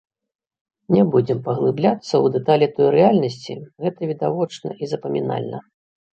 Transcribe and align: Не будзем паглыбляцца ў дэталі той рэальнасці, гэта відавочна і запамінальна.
Не 0.95 1.03
будзем 1.15 1.39
паглыбляцца 1.47 2.05
ў 2.05 2.25
дэталі 2.37 2.69
той 2.79 2.87
рэальнасці, 2.97 3.53
гэта 3.85 4.01
відавочна 4.15 4.69
і 4.83 4.93
запамінальна. 4.97 5.57